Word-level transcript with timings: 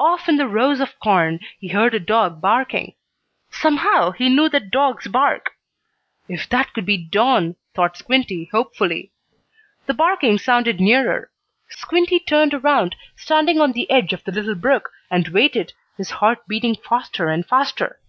Off 0.00 0.28
in 0.28 0.36
the 0.36 0.48
rows 0.48 0.80
of 0.80 0.98
corn 0.98 1.38
he 1.60 1.68
heard 1.68 1.94
a 1.94 2.00
dog 2.00 2.40
barking. 2.40 2.92
Somehow 3.52 4.10
he 4.10 4.28
knew 4.28 4.48
that 4.48 4.72
dog's 4.72 5.06
bark. 5.06 5.52
"If 6.28 6.48
that 6.48 6.74
could 6.74 6.84
be 6.84 6.96
Don!" 6.96 7.54
thought 7.72 7.96
Squinty, 7.96 8.46
hopefully. 8.50 9.12
The 9.86 9.94
barking 9.94 10.38
sounded 10.38 10.80
nearer. 10.80 11.30
Squinty 11.68 12.18
turned 12.18 12.52
around, 12.52 12.96
standing 13.14 13.60
on 13.60 13.70
the 13.70 13.88
edge 13.92 14.12
of 14.12 14.24
the 14.24 14.32
little 14.32 14.56
brook, 14.56 14.90
and 15.08 15.28
waited, 15.28 15.72
his 15.96 16.10
heart 16.18 16.48
beating 16.48 16.74
faster 16.74 17.28
and 17.28 17.46
faster. 17.46 18.00